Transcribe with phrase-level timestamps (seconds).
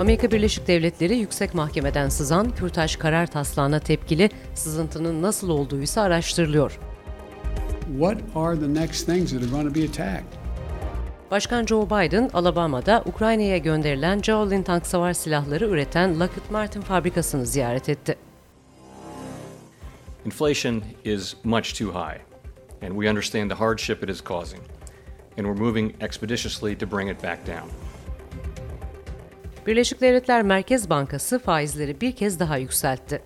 [0.00, 6.78] Amerika Birleşik Devletleri Yüksek Mahkemeden sızan kürtaj karar taslağına tepkili sızıntının nasıl olduğu ise araştırılıyor.
[7.98, 10.38] What are the next things that are going to be attacked?
[11.30, 17.88] Başkan Joe Biden, Alabama'da Ukrayna'ya gönderilen Javelin tank savar silahları üreten Lockheed Martin fabrikasını ziyaret
[17.88, 18.16] etti.
[20.24, 22.20] Inflation is much too high,
[22.82, 24.62] and we understand the hardship it is causing,
[25.38, 27.89] and we're moving expeditiously to bring it back down.
[29.66, 33.22] Birleşik Devletler Merkez Bankası faizleri bir kez daha yükseltti.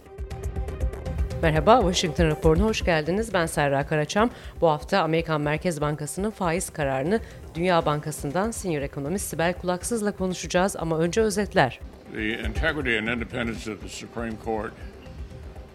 [1.43, 3.35] Merhaba, Washington raporuna hoş geldiniz.
[3.35, 4.31] Ben Serra Karaçam.
[4.61, 7.21] Bu hafta Amerikan Merkez Bankası'nın faiz kararını
[7.55, 11.81] Dünya Bankası'ndan senior ekonomist Sibel Kulaksız'la konuşacağız ama önce özetler.
[12.13, 14.73] The integrity and independence of the Supreme Court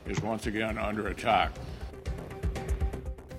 [0.10, 1.52] is once again under attack.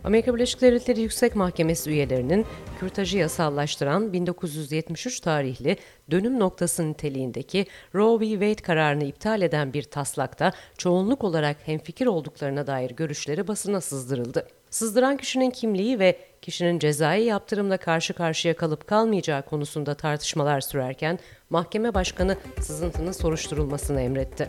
[0.05, 2.47] Amerika Birleşik Devletleri Yüksek Mahkemesi üyelerinin
[2.81, 5.77] kürtajı yasallaştıran 1973 tarihli
[6.11, 8.31] dönüm noktası niteliğindeki Roe v.
[8.31, 14.47] Wade kararını iptal eden bir taslakta çoğunluk olarak hemfikir olduklarına dair görüşleri basına sızdırıldı.
[14.71, 21.19] Sızdıran kişinin kimliği ve kişinin cezai yaptırımla karşı karşıya kalıp kalmayacağı konusunda tartışmalar sürerken
[21.51, 24.49] mahkeme başkanı sızıntının soruşturulmasını emretti.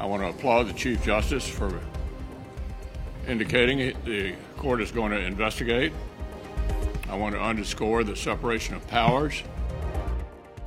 [0.00, 1.70] I want to applaud the Chief Justice for
[3.28, 5.92] indicating the court is going to investigate.
[7.10, 9.42] I want to underscore the separation of powers.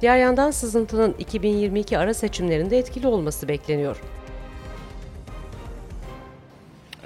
[0.01, 4.01] Diğer yandan sızıntının 2022 ara seçimlerinde etkili olması bekleniyor.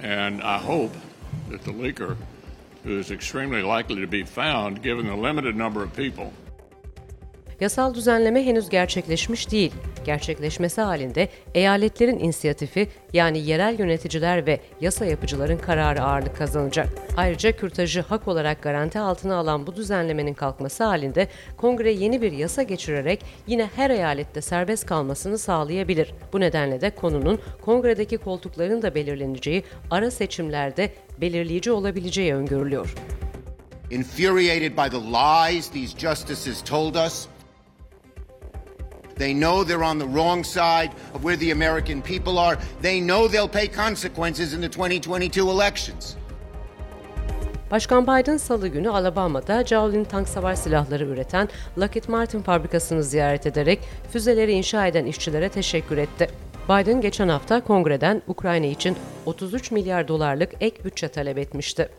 [0.03, 0.93] And I hope
[1.51, 2.15] that the leaker,
[2.83, 6.31] who is extremely likely to be found given the limited number of people
[7.59, 9.73] Yasal düzenleme henüz gerçekleşmiş değil.
[10.05, 16.87] Gerçekleşmesi halinde eyaletlerin inisiyatifi yani yerel yöneticiler ve yasa yapıcıların kararı ağırlık kazanacak.
[17.17, 22.63] Ayrıca kürtajı hak olarak garanti altına alan bu düzenlemenin kalkması halinde kongre yeni bir yasa
[22.63, 26.13] geçirerek yine her eyalette serbest kalmasını sağlayabilir.
[26.33, 30.91] Bu nedenle de konunun kongredeki koltukların da belirleneceği ara seçimlerde
[31.21, 32.95] belirleyici olabileceği öngörülüyor.
[33.91, 37.27] Infuriated by the lies these justices told us,
[39.17, 42.57] They know they're on the wrong side of where the American people are.
[42.81, 46.15] They know they'll pay consequences in the 2022 elections.
[47.71, 53.79] Başkan Biden salı günü Alabama'da Javelin tank savar silahları üreten Lockheed Martin fabrikasını ziyaret ederek
[54.11, 56.29] füzeleri inşa eden işçilere teşekkür etti.
[56.69, 61.89] Biden geçen hafta kongreden Ukrayna için 33 milyar dolarlık ek bütçe talep etmişti.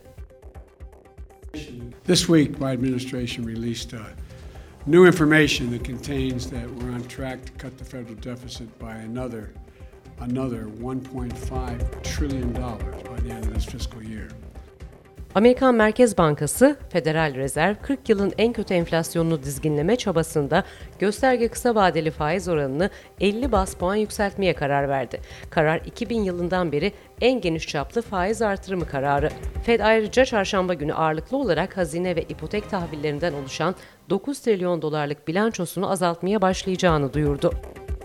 [2.07, 4.28] This week, my administration released a
[4.89, 9.53] new information that contains that we're on track to cut the federal deficit by another
[10.21, 14.31] another 1.5 trillion dollars by the end of this fiscal year.
[15.39, 20.65] Amerikan Merkez Bankası, Federal Rezerv 40 yılın en kötü enflasyonunu dizginleme çabasında
[20.99, 22.91] gösterge kısa vadeli faiz oranını
[23.21, 25.21] 50 bas puan yükseltmeye karar verdi.
[25.51, 29.31] Karar 2000 yılından beri en geniş çaplı faiz artırımı kararı.
[29.65, 33.75] Fed ayrıca çarşamba günü ağırlıklı olarak hazine ve ipotek tahvillerinden oluşan
[34.11, 37.53] 9 trilyon dolarlık bilançosunu azaltmaya başlayacağını duyurdu.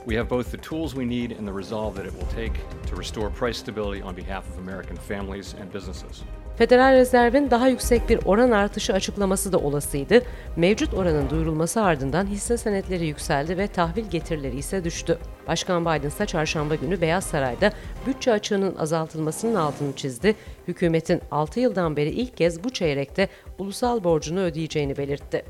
[0.06, 2.54] We have both the tools we need and the resolve that it will take
[2.92, 6.22] to restore price stability on behalf of American families and businesses.
[6.58, 10.22] Federal Rezerv'in daha yüksek bir oran artışı açıklaması da olasıydı.
[10.56, 15.18] Mevcut oranın duyurulması ardından hisse senetleri yükseldi ve tahvil getirileri ise düştü.
[15.48, 17.72] Başkan Biden ise çarşamba günü Beyaz Saray'da
[18.08, 20.36] bütçe açığının azaltılmasının altını çizdi.
[20.68, 25.46] Hükümetin 6 yıldan beri ilk kez bu çeyrekte ulusal borcunu ödeyeceğini belirtti.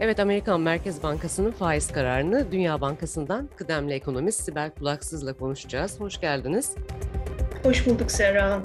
[0.00, 6.00] Evet, Amerikan Merkez Bankası'nın faiz kararını Dünya Bankası'ndan kıdemli ekonomist Sibel Kulaksız'la konuşacağız.
[6.00, 6.74] Hoş geldiniz.
[7.64, 8.62] Hoş bulduk Serra.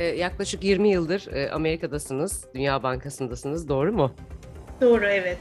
[0.00, 4.14] Ee, yaklaşık 20 yıldır e, Amerika'dasınız, Dünya Bankası'ndasınız, doğru mu?
[4.80, 5.38] Doğru, evet.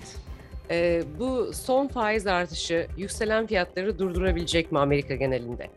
[0.72, 5.68] Ee, bu son faiz artışı yükselen fiyatları durdurabilecek mi Amerika genelinde?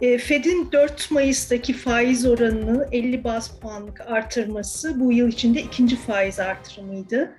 [0.00, 6.40] E, Fed'in 4 Mayıs'taki faiz oranını 50 baz puanlık artırması bu yıl içinde ikinci faiz
[6.40, 7.36] artırımıydı.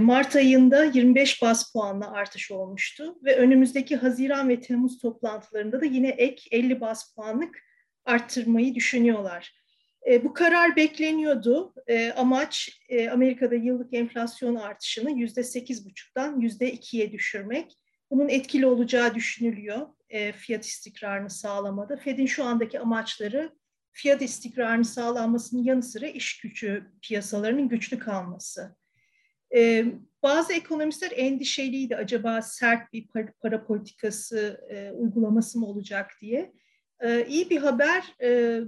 [0.00, 6.08] Mart ayında 25 baz puanla artış olmuştu ve önümüzdeki Haziran ve Temmuz toplantılarında da yine
[6.08, 7.67] ek 50 baz puanlık
[8.08, 9.52] arttırmayı düşünüyorlar.
[10.10, 11.74] E, bu karar bekleniyordu.
[11.86, 17.78] E, amaç e, Amerika'da yıllık enflasyon artışını yüzde sekiz buçuktan yüzde ikiye düşürmek.
[18.10, 21.96] Bunun etkili olacağı düşünülüyor e, fiyat istikrarını sağlamada.
[21.96, 23.52] Fed'in şu andaki amaçları
[23.92, 28.76] fiyat istikrarını sağlanmasının yanı sıra iş gücü piyasalarının güçlü kalması.
[29.54, 29.84] E,
[30.22, 36.52] bazı ekonomistler endişeliydi acaba sert bir para, para politikası e, uygulaması mı olacak diye.
[37.00, 38.60] E, iyi bir haber e,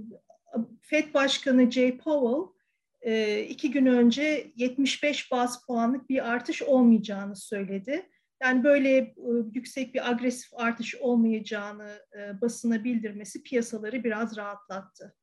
[0.81, 2.61] Fed Başkanı Jay Powell
[3.01, 8.09] e, iki gün önce 75 baz puanlık bir artış olmayacağını söyledi.
[8.43, 9.13] Yani böyle e,
[9.53, 15.15] yüksek bir agresif artış olmayacağını e, basına bildirmesi piyasaları biraz rahatlattı.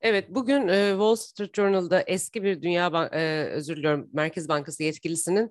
[0.00, 0.60] Evet, bugün
[0.90, 3.10] Wall Street Journal'da eski bir Dünya
[3.50, 5.50] özür diliyorum Merkez Bankası yetkilisinin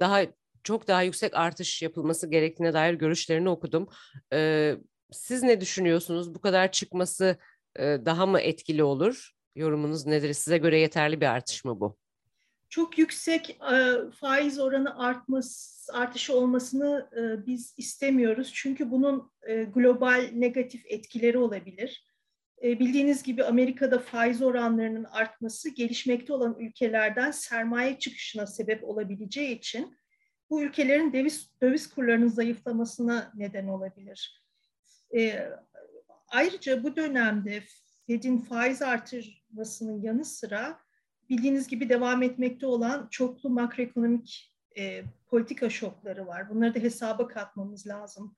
[0.00, 0.22] daha
[0.64, 3.88] çok daha yüksek artış yapılması gerektiğine dair görüşlerini okudum.
[4.32, 4.74] E,
[5.12, 6.34] siz ne düşünüyorsunuz?
[6.34, 7.36] Bu kadar çıkması
[7.76, 9.30] e, daha mı etkili olur?
[9.54, 10.32] Yorumunuz nedir?
[10.32, 11.96] Size göre yeterli bir artış mı bu?
[12.68, 18.50] Çok yüksek e, faiz oranı artması, artışı olmasını e, biz istemiyoruz.
[18.54, 19.32] Çünkü bunun
[19.74, 22.06] global negatif etkileri olabilir.
[22.62, 29.96] Bildiğiniz gibi Amerika'da faiz oranlarının artması gelişmekte olan ülkelerden sermaye çıkışına sebep olabileceği için
[30.50, 34.41] bu ülkelerin döviz, döviz kurlarının zayıflamasına neden olabilir.
[35.16, 35.48] E,
[36.28, 37.62] ayrıca bu dönemde
[38.06, 40.78] Fed'in faiz artırmasının yanı sıra
[41.30, 46.50] bildiğiniz gibi devam etmekte olan çoklu makroekonomik e, politika şokları var.
[46.50, 48.36] Bunları da hesaba katmamız lazım.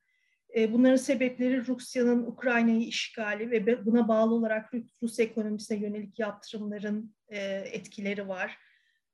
[0.57, 4.73] E, bunların sebepleri Rusya'nın Ukrayna'yı işgali ve buna bağlı olarak
[5.03, 8.59] Rus ekonomisine yönelik yaptırımların e, etkileri var.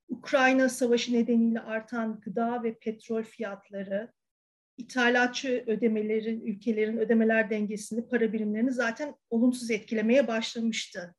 [0.08, 4.12] Ukrayna savaşı nedeniyle artan gıda ve petrol fiyatları,
[4.80, 11.14] ithalatçı ödemelerin, ülkelerin ödemeler dengesini, para birimlerini zaten olumsuz etkilemeye başlamıştı.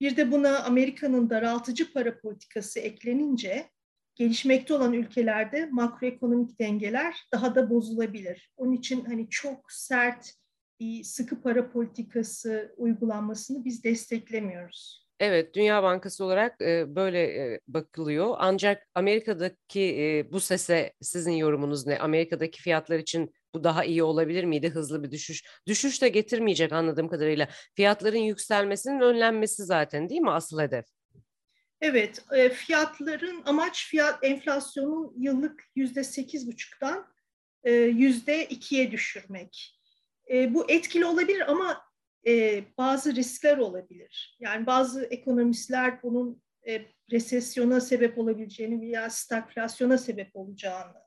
[0.00, 3.70] Bir de buna Amerika'nın daraltıcı para politikası eklenince
[4.14, 8.52] gelişmekte olan ülkelerde makroekonomik dengeler daha da bozulabilir.
[8.56, 10.32] Onun için hani çok sert
[10.80, 15.05] bir sıkı para politikası uygulanmasını biz desteklemiyoruz.
[15.20, 18.34] Evet, Dünya Bankası olarak e, böyle e, bakılıyor.
[18.38, 21.98] Ancak Amerika'daki e, bu sese sizin yorumunuz ne?
[21.98, 24.70] Amerika'daki fiyatlar için bu daha iyi olabilir miydi?
[24.70, 25.44] Hızlı bir düşüş.
[25.66, 27.48] Düşüş de getirmeyecek anladığım kadarıyla.
[27.74, 30.84] Fiyatların yükselmesinin önlenmesi zaten değil mi asıl hedef?
[31.80, 37.16] Evet, e, fiyatların amaç fiyat enflasyonun yıllık yüzde sekiz buçuktan
[37.92, 39.80] yüzde ikiye düşürmek.
[40.30, 41.85] E, bu etkili olabilir ama
[42.78, 44.36] bazı riskler olabilir.
[44.40, 46.42] Yani bazı ekonomistler bunun
[47.12, 51.06] resesyona sebep olabileceğini veya stagflasyona sebep olacağını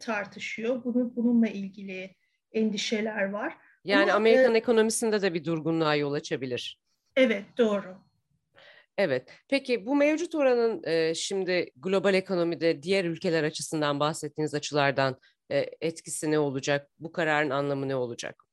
[0.00, 0.84] tartışıyor.
[0.84, 2.14] Bunu, bununla ilgili
[2.52, 3.56] endişeler var.
[3.84, 6.80] Yani Ama, Amerikan e, ekonomisinde de bir durgunluğa yol açabilir.
[7.16, 7.96] Evet, doğru.
[8.98, 9.30] Evet.
[9.48, 15.16] Peki bu mevcut oranın e, şimdi global ekonomide diğer ülkeler açısından bahsettiğiniz açılardan
[15.50, 16.90] e, etkisi ne olacak?
[16.98, 18.44] Bu kararın anlamı ne olacak?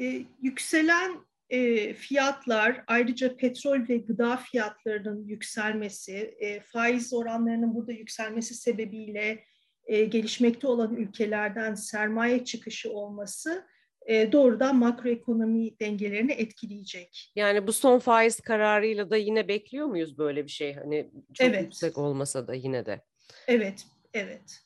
[0.00, 1.16] E, yükselen
[1.50, 9.44] e, fiyatlar, ayrıca petrol ve gıda fiyatlarının yükselmesi, e, faiz oranlarının burada yükselmesi sebebiyle
[9.86, 13.66] e, gelişmekte olan ülkelerden sermaye çıkışı olması
[14.06, 17.32] e, doğrudan makroekonomi dengelerini etkileyecek.
[17.36, 20.74] Yani bu son faiz kararıyla da yine bekliyor muyuz böyle bir şey?
[20.74, 21.62] Hani çok evet.
[21.62, 23.00] yüksek olmasa da yine de.
[23.48, 24.63] Evet, evet.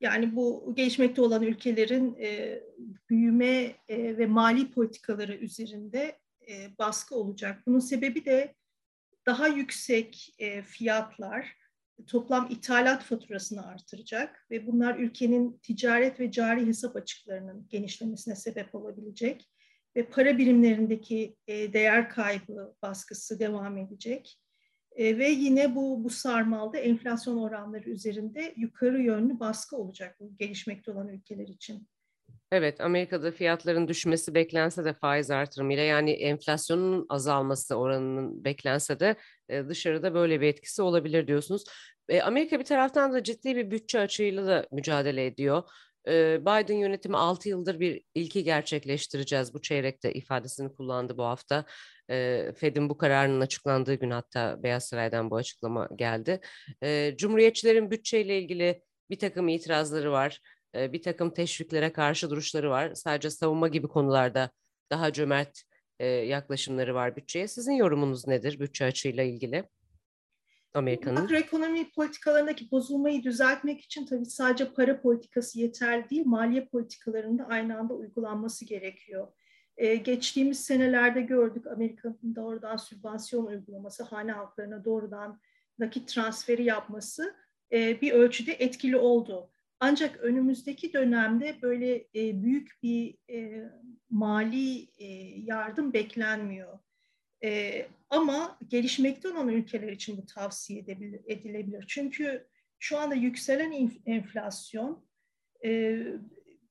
[0.00, 2.60] Yani bu gelişmekte olan ülkelerin e,
[3.10, 6.18] büyüme e, ve mali politikaları üzerinde
[6.48, 7.62] e, baskı olacak.
[7.66, 8.54] Bunun sebebi de
[9.26, 11.56] daha yüksek e, fiyatlar
[12.06, 19.50] toplam ithalat faturasını artıracak ve bunlar ülkenin ticaret ve cari hesap açıklarının genişlemesine sebep olabilecek
[19.96, 24.38] ve para birimlerindeki e, değer kaybı baskısı devam edecek.
[24.98, 30.90] E, ve yine bu, bu sarmalda enflasyon oranları üzerinde yukarı yönlü baskı olacak bu gelişmekte
[30.90, 31.88] olan ülkeler için.
[32.52, 39.16] Evet, Amerika'da fiyatların düşmesi beklense de faiz artırımıyla yani enflasyonun azalması oranının beklense de
[39.48, 41.64] e, dışarıda böyle bir etkisi olabilir diyorsunuz.
[42.08, 45.62] E, Amerika bir taraftan da ciddi bir bütçe açığıyla da mücadele ediyor.
[46.08, 51.64] E, Biden yönetimi 6 yıldır bir ilki gerçekleştireceğiz bu çeyrekte ifadesini kullandı bu hafta.
[52.54, 56.40] Fed'in bu kararının açıklandığı gün hatta Beyaz Saray'dan bu açıklama geldi.
[57.16, 60.40] Cumhuriyetçilerin bütçeyle ilgili bir takım itirazları var
[60.74, 62.94] bir takım teşviklere karşı duruşları var.
[62.94, 64.50] Sadece savunma gibi konularda
[64.90, 65.62] daha cömert
[66.24, 67.48] yaklaşımları var bütçeye.
[67.48, 69.64] Sizin yorumunuz nedir bütçe açığıyla ilgili?
[70.74, 71.20] Amerika'nın.
[71.20, 77.94] Makroekonomi politikalarındaki bozulmayı düzeltmek için tabii sadece para politikası yeterli değil, maliye politikalarında aynı anda
[77.94, 79.28] uygulanması gerekiyor.
[79.78, 85.40] Ee, geçtiğimiz senelerde gördük Amerika'nın doğrudan sübvansiyon uygulaması, hane halklarına doğrudan
[85.78, 87.34] nakit transferi yapması
[87.72, 89.50] e, bir ölçüde etkili oldu.
[89.80, 93.70] Ancak önümüzdeki dönemde böyle e, büyük bir e,
[94.10, 95.06] mali e,
[95.44, 96.78] yardım beklenmiyor.
[97.44, 100.80] E, ama gelişmekte olan ülkeler için bu tavsiye
[101.26, 101.84] edilebilir.
[101.88, 102.46] Çünkü
[102.78, 105.06] şu anda yükselen enflasyon,
[105.64, 106.02] e,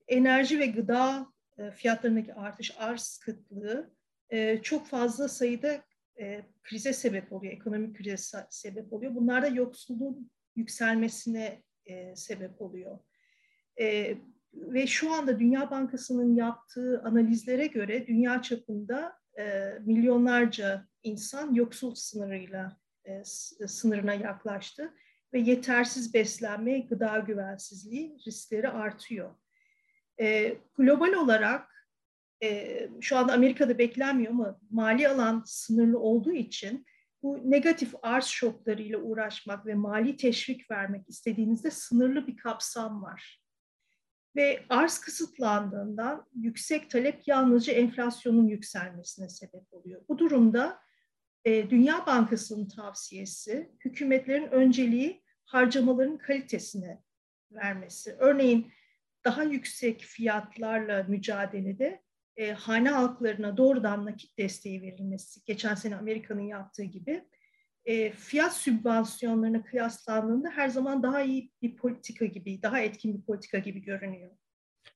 [0.08, 3.90] enerji ve gıda e, fiyatlarındaki artış, arz kıtlığı
[4.30, 5.84] e, çok fazla sayıda
[6.20, 9.14] e, krize sebep oluyor, ekonomik krize sebep oluyor.
[9.14, 11.62] Bunlar da yoksulluğun yükselmesine
[12.14, 12.98] sebep oluyor.
[14.54, 19.18] Ve şu anda Dünya Bankası'nın yaptığı analizlere göre dünya çapında
[19.80, 22.76] milyonlarca insan yoksul sınırıyla
[23.66, 24.94] sınırına yaklaştı
[25.32, 29.34] ve yetersiz beslenme, gıda güvensizliği riskleri artıyor.
[30.20, 31.88] E, global olarak
[32.42, 36.86] e, şu anda Amerika'da beklenmiyor ama mali alan sınırlı olduğu için
[37.22, 43.42] bu negatif arz şoklarıyla uğraşmak ve mali teşvik vermek istediğinizde sınırlı bir kapsam var.
[44.36, 50.02] Ve arz kısıtlandığından yüksek talep yalnızca enflasyonun yükselmesine sebep oluyor.
[50.08, 50.80] Bu durumda
[51.44, 57.02] e, Dünya Bankası'nın tavsiyesi hükümetlerin önceliği harcamaların kalitesine
[57.50, 58.16] vermesi.
[58.18, 58.72] Örneğin
[59.28, 62.02] daha yüksek fiyatlarla mücadelede
[62.36, 67.24] e, hane halklarına doğrudan nakit desteği verilmesi, geçen sene Amerika'nın yaptığı gibi
[67.84, 73.58] e, fiyat sübvansiyonlarına kıyaslandığında her zaman daha iyi bir politika gibi, daha etkin bir politika
[73.58, 74.30] gibi görünüyor.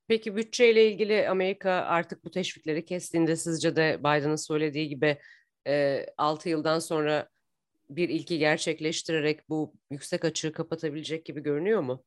[0.09, 5.19] Peki bütçeyle ilgili Amerika artık bu teşvikleri kestiğinde sizce de Biden'ın söylediği gibi
[5.67, 7.29] e, 6 yıldan sonra
[7.91, 12.05] bir ilki gerçekleştirerek bu yüksek açığı kapatabilecek gibi görünüyor mu?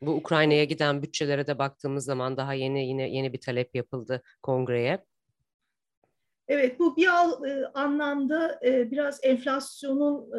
[0.00, 5.04] Bu Ukrayna'ya giden bütçelere de baktığımız zaman daha yeni yine yeni bir talep yapıldı kongreye.
[6.48, 7.06] Evet, bu bir
[7.48, 10.30] e, anlamda e, biraz enflasyonun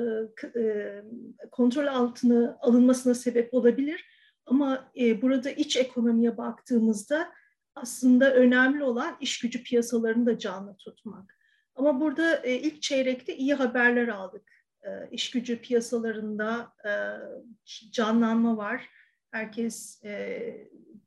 [0.56, 1.04] e,
[1.52, 4.06] kontrol altına alınmasına sebep olabilir.
[4.46, 7.34] Ama burada iç ekonomiye baktığımızda
[7.76, 11.38] aslında önemli olan iş gücü piyasalarını da canlı tutmak.
[11.76, 14.52] Ama burada ilk çeyrekte iyi haberler aldık.
[15.12, 16.74] İş gücü piyasalarında
[17.92, 18.90] canlanma var.
[19.32, 20.04] Herkes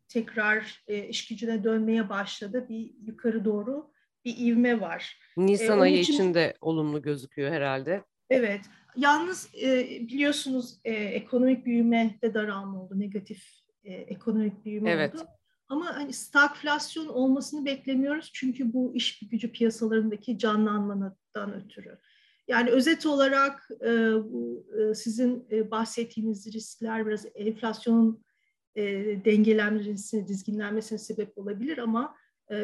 [0.08, 2.66] tekrar iş gücüne dönmeye başladı.
[2.68, 3.92] Bir yukarı doğru
[4.24, 5.18] bir ivme var.
[5.36, 8.04] Nisan e, ayı için, için de olumlu gözüküyor herhalde.
[8.30, 8.60] Evet.
[8.96, 13.00] Yalnız e, biliyorsunuz e, ekonomik büyüme de daralma oldu.
[13.00, 13.44] Negatif
[13.84, 15.14] e, ekonomik büyüme evet.
[15.14, 15.26] oldu.
[15.68, 18.30] Ama hani stagflasyon olmasını beklemiyoruz.
[18.34, 21.98] Çünkü bu iş gücü piyasalarındaki canlanmadan ötürü.
[22.50, 28.24] Yani özet olarak e, bu e, sizin e, bahsettiğiniz riskler biraz enflasyonun
[29.24, 32.16] dengelenmesine, dizginlenmesine sebep olabilir ama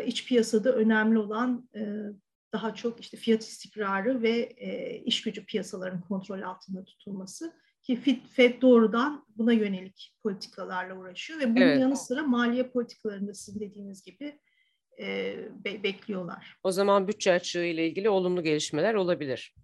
[0.07, 1.69] iç piyasada önemli olan
[2.53, 4.51] daha çok işte fiyat istikrarı ve
[5.05, 7.53] iş gücü piyasalarının kontrol altında tutulması
[7.83, 8.01] ki
[8.31, 11.81] FED doğrudan buna yönelik politikalarla uğraşıyor ve bunun evet.
[11.81, 14.39] yanı sıra maliye politikalarında sizin dediğiniz gibi
[15.01, 16.57] e, be- bekliyorlar.
[16.63, 19.55] O zaman bütçe açığı ile ilgili olumlu gelişmeler olabilir.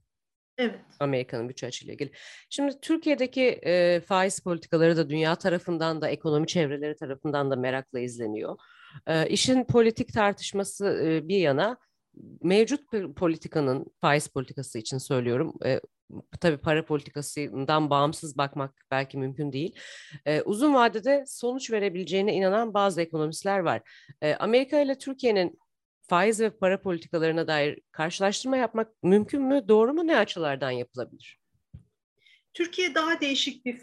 [0.58, 0.80] Evet.
[1.00, 2.12] Amerika'nın bütçe açığıyla ilgili.
[2.50, 8.56] Şimdi Türkiye'deki e, faiz politikaları da dünya tarafından da ekonomi çevreleri tarafından da merakla izleniyor.
[9.06, 11.76] E, işin politik tartışması e, bir yana
[12.42, 12.80] mevcut
[13.16, 15.54] politikanın faiz politikası için söylüyorum.
[15.64, 15.80] E,
[16.40, 19.74] tabii para politikasından bağımsız bakmak belki mümkün değil.
[20.26, 23.82] E, uzun vadede sonuç verebileceğine inanan bazı ekonomistler var.
[24.22, 25.58] E, Amerika ile Türkiye'nin
[26.08, 29.64] faiz ve para politikalarına dair karşılaştırma yapmak mümkün mü?
[29.68, 30.06] Doğru mu?
[30.06, 31.42] Ne açılardan yapılabilir?
[32.54, 33.78] Türkiye daha değişik bir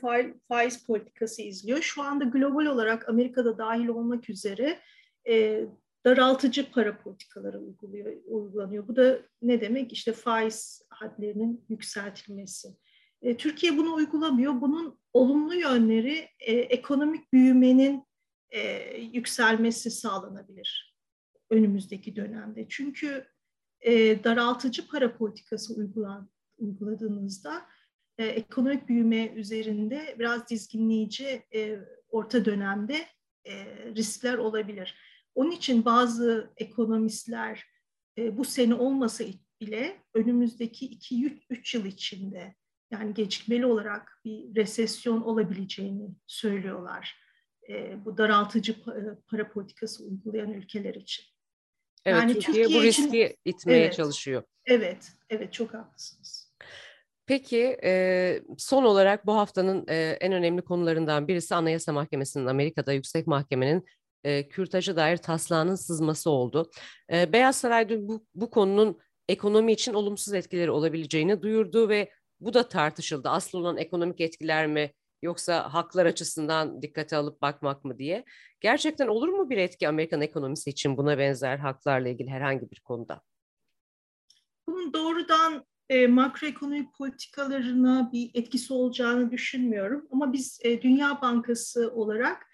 [0.47, 1.81] faiz politikası izliyor.
[1.81, 4.79] Şu anda global olarak Amerika'da dahil olmak üzere
[5.27, 5.65] e,
[6.05, 8.87] daraltıcı para politikaları uyguluyor, uygulanıyor.
[8.87, 9.93] Bu da ne demek?
[9.93, 12.67] İşte faiz hadlerinin yükseltilmesi.
[13.21, 14.61] E, Türkiye bunu uygulamıyor.
[14.61, 18.03] Bunun olumlu yönleri e, ekonomik büyümenin
[18.49, 20.88] e, yükselmesi sağlanabilir
[21.49, 22.65] önümüzdeki dönemde.
[22.69, 23.25] Çünkü
[23.81, 27.65] e, daraltıcı para politikası uygulan, uyguladığınızda
[28.17, 31.79] e, ekonomik büyüme üzerinde biraz dizginleyici e,
[32.09, 33.05] orta dönemde
[33.45, 33.65] e,
[33.95, 34.95] riskler olabilir.
[35.35, 37.65] Onun için bazı ekonomistler
[38.17, 39.23] e, bu sene olmasa
[39.61, 42.55] bile önümüzdeki 2-3 yıl içinde
[42.91, 47.15] yani gecikmeli olarak bir resesyon olabileceğini söylüyorlar.
[47.69, 48.75] E, bu daraltıcı
[49.27, 51.25] para politikası uygulayan ülkeler için.
[52.05, 54.43] Evet, yani Türkiye, Türkiye bu riski için, itmeye evet, çalışıyor.
[54.65, 56.53] Evet, evet çok haklısınız.
[57.25, 63.27] Peki e, son olarak bu haftanın e, en önemli konularından birisi Anayasa Mahkemesi'nin Amerika'da Yüksek
[63.27, 63.85] Mahkemenin
[64.23, 66.69] e, kürtaja dair taslağının sızması oldu.
[67.11, 72.53] E, Beyaz Saray dün bu, bu konunun ekonomi için olumsuz etkileri olabileceğini duyurdu ve bu
[72.53, 73.29] da tartışıldı.
[73.29, 78.25] Asıl olan ekonomik etkiler mi yoksa haklar açısından dikkate alıp bakmak mı diye.
[78.61, 83.21] Gerçekten olur mu bir etki Amerikan ekonomisi için buna benzer haklarla ilgili herhangi bir konuda?
[84.67, 90.07] Bunun doğrudan e, makroekonomi politikalarına bir etkisi olacağını düşünmüyorum.
[90.11, 92.49] Ama biz e, Dünya Bankası olarak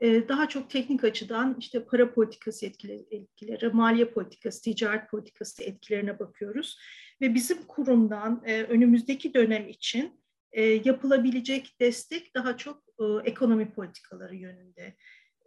[0.00, 6.18] e, daha çok teknik açıdan işte para politikası etkileri, etkileri, maliye politikası, ticaret politikası etkilerine
[6.18, 6.78] bakıyoruz.
[7.20, 10.23] Ve bizim kurumdan e, önümüzdeki dönem için
[10.54, 14.94] e, yapılabilecek destek daha çok e, ekonomi politikaları yönünde.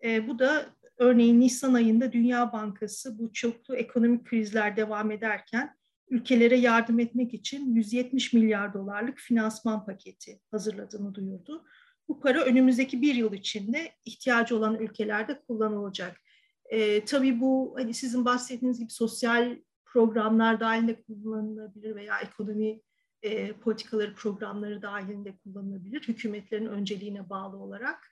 [0.03, 0.65] E, bu da
[0.97, 5.75] örneğin Nisan ayında Dünya Bankası bu çoklu ekonomik krizler devam ederken
[6.09, 11.65] ülkelere yardım etmek için 170 milyar dolarlık finansman paketi hazırladığını duyurdu.
[12.07, 16.21] Bu para önümüzdeki bir yıl içinde ihtiyacı olan ülkelerde kullanılacak.
[16.65, 22.81] E, tabii bu hani sizin bahsettiğiniz gibi sosyal programlar dahilinde kullanılabilir veya ekonomi
[23.27, 28.11] e, politikaları programları dahilinde kullanılabilir hükümetlerin önceliğine bağlı olarak.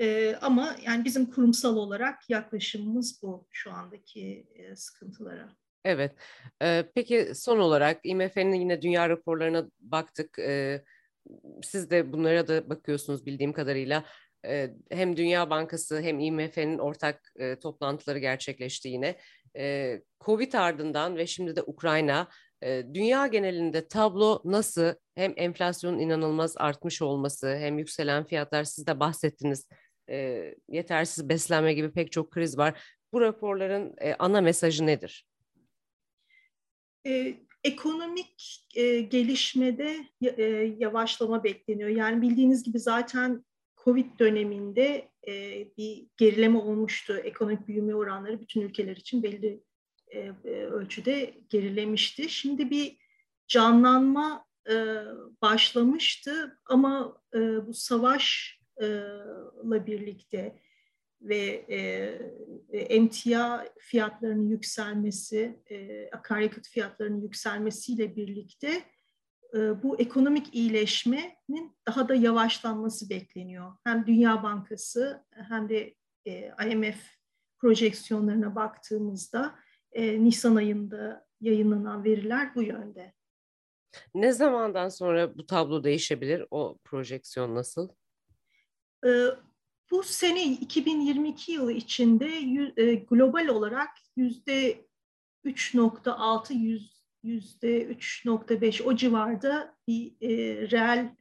[0.00, 5.48] E, ama yani bizim kurumsal olarak yaklaşımımız bu şu andaki e, sıkıntılara.
[5.84, 6.12] Evet.
[6.62, 10.38] Ee, peki son olarak IMF'nin yine dünya raporlarına baktık.
[10.38, 10.84] Ee,
[11.62, 14.04] siz de bunlara da bakıyorsunuz bildiğim kadarıyla.
[14.46, 19.18] Ee, hem Dünya Bankası hem IMF'nin ortak e, toplantıları gerçekleşti yine.
[19.56, 22.53] Ee, Covid ardından ve şimdi de Ukrayna e,
[22.94, 24.94] dünya genelinde tablo nasıl?
[25.14, 29.68] Hem enflasyonun inanılmaz artmış olması hem yükselen fiyatlar siz de bahsettiniz.
[30.10, 32.82] E, yetersiz beslenme gibi pek çok kriz var.
[33.12, 35.26] Bu raporların e, ana mesajı nedir?
[37.06, 37.34] E,
[37.64, 38.66] ekonomik
[39.10, 39.96] gelişmede
[40.78, 41.88] yavaşlama bekleniyor.
[41.88, 43.44] Yani bildiğiniz gibi zaten
[43.84, 45.08] Covid döneminde
[45.78, 47.16] bir gerileme olmuştu.
[47.16, 49.60] Ekonomik büyüme oranları bütün ülkeler için belli
[50.46, 52.28] ölçüde gerilemişti.
[52.28, 52.96] Şimdi bir
[53.48, 54.74] canlanma e,
[55.42, 58.56] başlamıştı ama e, bu savaşla
[59.86, 60.58] birlikte
[61.20, 61.78] ve e,
[62.72, 68.82] e, emtia fiyatlarının yükselmesi, e, akaryakıt fiyatlarının yükselmesiyle birlikte
[69.54, 73.72] e, bu ekonomik iyileşmenin daha da yavaşlanması bekleniyor.
[73.84, 75.94] Hem Dünya Bankası hem de
[76.26, 76.98] e, IMF
[77.58, 79.54] projeksiyonlarına baktığımızda
[79.94, 83.12] e, Nisan ayında yayınlanan veriler bu yönde.
[84.14, 86.44] Ne zamandan sonra bu tablo değişebilir?
[86.50, 87.88] O projeksiyon nasıl?
[89.06, 89.10] E,
[89.90, 92.26] bu sene 2022 yılı içinde
[92.76, 94.84] e, global olarak yüzde
[95.44, 96.52] 3.6
[97.22, 100.30] yüzde 3.5 o civarda bir e,
[100.70, 101.16] reel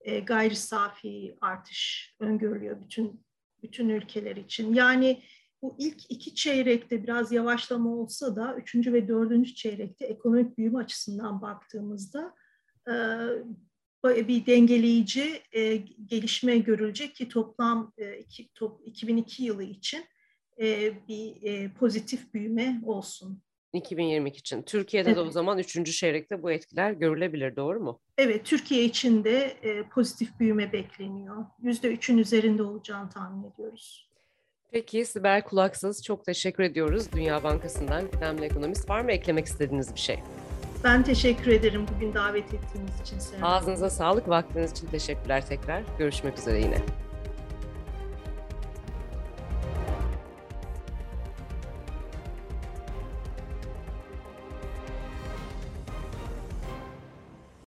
[0.00, 3.26] e, gayri safi artış öngörülüyor bütün
[3.62, 4.74] bütün ülkeler için.
[4.74, 5.22] Yani
[5.66, 11.42] bu ilk iki çeyrekte biraz yavaşlama olsa da üçüncü ve dördüncü çeyrekte ekonomik büyüme açısından
[11.42, 12.34] baktığımızda
[12.88, 15.76] e, bir dengeleyici e,
[16.06, 20.04] gelişme görülecek ki toplam e, iki, top, 2002 yılı için
[20.60, 23.42] e, bir e, pozitif büyüme olsun.
[23.72, 24.62] 2022 için.
[24.62, 25.16] Türkiye'de evet.
[25.16, 28.00] de o zaman üçüncü çeyrekte bu etkiler görülebilir, doğru mu?
[28.18, 31.44] Evet, Türkiye için de e, pozitif büyüme bekleniyor.
[31.62, 34.05] Yüzde üçün üzerinde olacağını tahmin ediyoruz.
[34.70, 37.12] Peki Sibel Kulaksız çok teşekkür ediyoruz.
[37.12, 38.90] Dünya Bankası'ndan kıdemli ekonomist.
[38.90, 40.22] Var mı eklemek istediğiniz bir şey?
[40.84, 43.42] Ben teşekkür ederim bugün davet ettiğiniz için.
[43.42, 45.82] Ağzınıza sağlık, vaktiniz için teşekkürler tekrar.
[45.98, 46.78] Görüşmek üzere yine.